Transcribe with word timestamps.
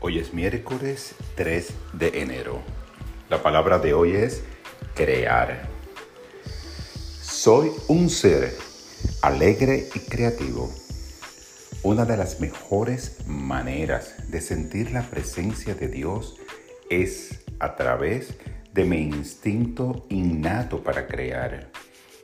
Hoy 0.00 0.20
es 0.20 0.32
miércoles 0.32 1.16
3 1.34 1.74
de 1.94 2.22
enero. 2.22 2.62
La 3.28 3.42
palabra 3.42 3.80
de 3.80 3.94
hoy 3.94 4.12
es 4.12 4.44
crear. 4.94 5.68
Soy 7.20 7.72
un 7.88 8.08
ser 8.08 8.54
alegre 9.22 9.88
y 9.92 9.98
creativo. 9.98 10.72
Una 11.82 12.04
de 12.04 12.16
las 12.16 12.38
mejores 12.38 13.26
maneras 13.26 14.30
de 14.30 14.40
sentir 14.40 14.92
la 14.92 15.02
presencia 15.02 15.74
de 15.74 15.88
Dios 15.88 16.36
es 16.90 17.44
a 17.58 17.74
través 17.74 18.34
de 18.72 18.84
mi 18.84 18.98
instinto 18.98 20.06
innato 20.10 20.80
para 20.80 21.08
crear. 21.08 21.72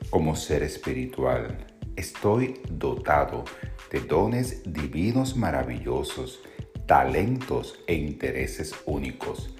Como 0.09 0.37
ser 0.37 0.63
espiritual, 0.63 1.67
estoy 1.97 2.61
dotado 2.69 3.43
de 3.91 3.99
dones 3.99 4.61
divinos 4.65 5.35
maravillosos 5.35 6.39
talentos 6.85 7.79
e 7.87 7.95
intereses 7.95 8.75
únicos. 8.85 9.55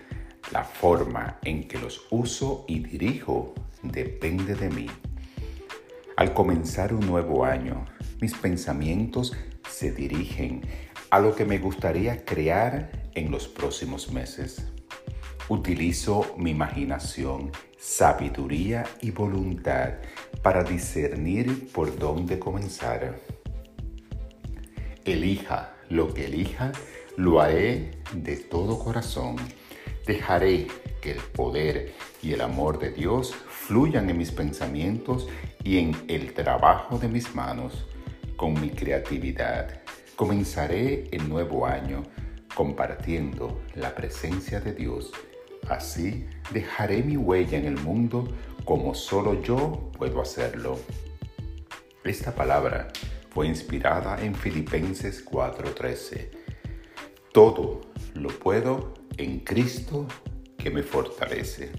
La 0.51 0.63
forma 0.63 1.39
en 1.43 1.67
que 1.67 1.79
los 1.79 2.05
uso 2.11 2.65
y 2.67 2.79
dirijo 2.79 3.55
depende 3.81 4.55
de 4.55 4.69
mí. 4.69 4.87
Al 6.17 6.33
comenzar 6.33 6.93
un 6.93 7.05
nuevo 7.05 7.43
año, 7.43 7.85
mis 8.21 8.35
pensamientos 8.35 9.33
se 9.69 9.91
dirigen 9.91 10.61
a 11.09 11.19
lo 11.19 11.35
que 11.35 11.45
me 11.45 11.57
gustaría 11.57 12.23
crear 12.23 13.09
en 13.15 13.31
los 13.31 13.47
próximos 13.47 14.11
meses. 14.11 14.63
Utilizo 15.49 16.35
mi 16.37 16.51
imaginación, 16.51 17.51
sabiduría 17.77 18.83
y 19.01 19.11
voluntad 19.11 19.95
para 20.41 20.63
discernir 20.63 21.71
por 21.71 21.97
dónde 21.97 22.39
comenzar. 22.39 23.19
Elija 25.05 25.75
lo 25.89 26.13
que 26.13 26.25
elija, 26.25 26.71
lo 27.15 27.41
haré 27.41 27.91
de 28.13 28.37
todo 28.37 28.79
corazón. 28.79 29.35
Dejaré 30.05 30.67
que 31.01 31.11
el 31.11 31.19
poder 31.19 31.93
y 32.21 32.33
el 32.33 32.41
amor 32.41 32.79
de 32.79 32.91
Dios 32.91 33.33
fluyan 33.47 34.09
en 34.09 34.17
mis 34.17 34.31
pensamientos 34.31 35.27
y 35.63 35.77
en 35.77 35.95
el 36.07 36.33
trabajo 36.33 36.97
de 36.97 37.07
mis 37.07 37.35
manos. 37.35 37.85
Con 38.35 38.59
mi 38.59 38.69
creatividad 38.69 39.81
comenzaré 40.15 41.07
el 41.11 41.29
nuevo 41.29 41.65
año 41.65 42.03
compartiendo 42.55 43.61
la 43.75 43.93
presencia 43.93 44.59
de 44.59 44.73
Dios. 44.73 45.11
Así 45.69 46.25
dejaré 46.51 47.03
mi 47.03 47.17
huella 47.17 47.57
en 47.57 47.65
el 47.65 47.77
mundo 47.77 48.27
como 48.65 48.95
solo 48.95 49.41
yo 49.41 49.91
puedo 49.97 50.21
hacerlo. 50.21 50.79
Esta 52.03 52.33
palabra 52.35 52.89
fue 53.35 53.47
inspirada 53.47 54.23
en 54.23 54.33
Filipenses 54.33 55.23
4:13 55.23 56.45
todo 57.33 57.81
lo 58.13 58.29
puedo 58.29 58.93
en 59.17 59.41
Cristo 59.41 60.07
que 60.57 60.71
me 60.71 60.83
fortalece. 60.83 61.69